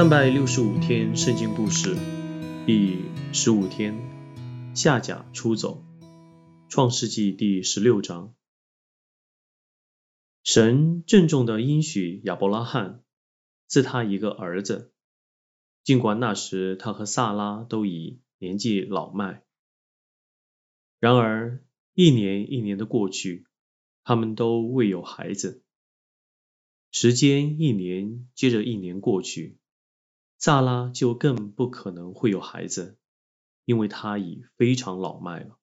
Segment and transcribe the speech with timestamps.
[0.00, 1.94] 三百六十五天圣经故事
[2.64, 3.04] 第
[3.34, 3.94] 十五天，
[4.74, 5.84] 夏甲出走。
[6.70, 8.34] 创世纪第十六章，
[10.42, 13.04] 神郑重的应许亚伯拉罕
[13.68, 14.90] 赐他一个儿子，
[15.84, 19.44] 尽管那时他和萨拉都已年纪老迈。
[20.98, 21.62] 然而
[21.92, 23.46] 一年一年的过去，
[24.02, 25.62] 他们都未有孩子。
[26.90, 29.59] 时间一年接着一年过去。
[30.42, 32.96] 萨拉就更不可能会有孩子，
[33.66, 35.58] 因为他已非常老迈了。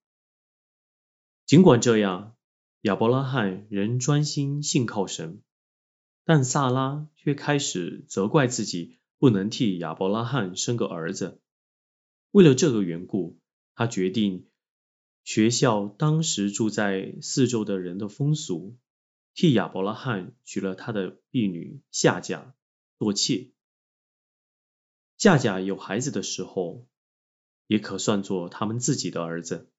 [1.48, 2.36] 尽管这样，
[2.82, 5.42] 亚伯拉罕仍专心信靠神，
[6.26, 11.42] 但萨拉却开始责怪自己不能替亚伯拉罕生个儿子。
[12.30, 13.40] 为了这个缘故，
[13.74, 14.46] 他决定
[15.24, 18.78] 学校当时住在四周的人的风俗，
[19.34, 22.54] 替亚伯拉罕娶了他的婢女夏甲
[23.00, 23.50] 做妾。
[25.18, 26.86] 夏甲有孩子的时候，
[27.66, 29.72] 也可算作他们自己的儿子。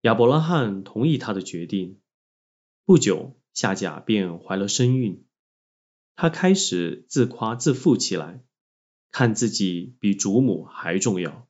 [0.00, 2.00] 亚伯拉罕同意他的决定。
[2.84, 5.24] 不久，夏甲便怀了身孕。
[6.16, 8.42] 他开始自夸自负起来，
[9.12, 11.48] 看自己比祖母还重要。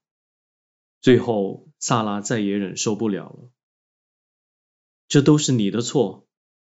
[1.00, 3.50] 最后，萨拉再也忍受不了了。
[5.08, 6.28] 这都是你的错，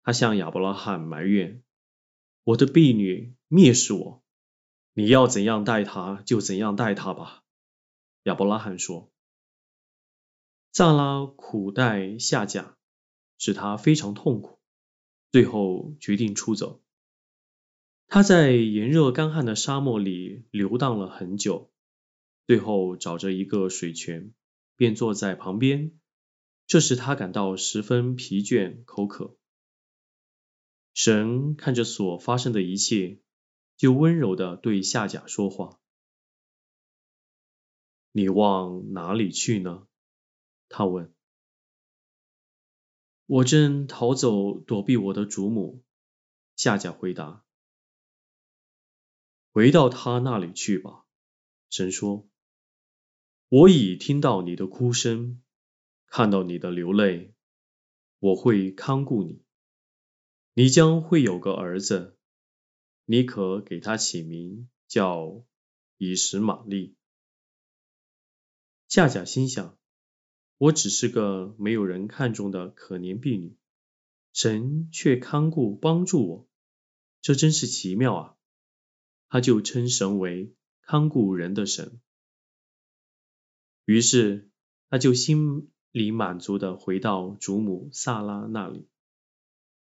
[0.03, 1.63] 他向亚伯拉罕埋怨
[2.43, 4.23] ：“我的婢女蔑视我。”
[4.99, 7.45] 你要怎样待他，就怎样待他吧。”
[8.23, 9.09] 亚伯拉罕说。
[10.73, 12.75] 萨拉苦待夏甲，
[13.37, 14.59] 使他非常痛苦，
[15.31, 16.81] 最后决定出走。
[18.09, 21.71] 他在炎热干旱的沙漠里游荡了很久，
[22.45, 24.33] 最后找着一个水泉，
[24.75, 25.97] 便坐在旁边。
[26.67, 29.37] 这时他感到十分疲倦、口渴。
[30.93, 33.19] 神看着所发生的一切。
[33.79, 35.79] 就温柔的对夏甲说话
[38.11, 39.87] ：“你往哪里去呢？”
[40.67, 41.15] 他问。
[43.25, 45.81] “我正逃走，躲避我的祖母。”
[46.57, 47.45] 夏甲回答。
[49.53, 51.05] “回到他那里去吧。”
[51.71, 52.27] 神说。
[53.47, 55.41] “我已听到你的哭声，
[56.05, 57.33] 看到你的流泪，
[58.19, 59.41] 我会看顾你。
[60.53, 62.17] 你将会有个儿子。”
[63.11, 65.43] 你可给他起名叫
[65.97, 66.95] 以实玛利。
[68.87, 69.79] 夏甲心想：
[70.59, 73.57] 我只是个没有人看中的可怜婢女，
[74.31, 76.47] 神却看顾帮助我，
[77.19, 78.37] 这真是奇妙啊！
[79.27, 80.53] 他就称神为
[80.83, 81.99] 看顾人的神。
[83.85, 84.51] 于是
[84.87, 88.87] 他就心里满足的回到祖母萨拉那里。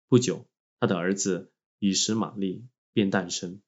[0.08, 0.46] 不久，
[0.78, 2.66] 他的儿子以实玛利。
[2.94, 3.60] 便诞生。